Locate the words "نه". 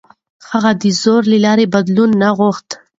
2.21-2.29